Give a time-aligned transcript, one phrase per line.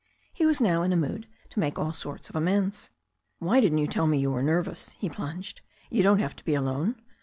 [0.33, 2.89] He was now in a mood to make all sorts of amends.
[3.37, 5.61] "Why didn't you tell me you were nervous?" he plunged.
[5.91, 6.95] "You don't have to be alone.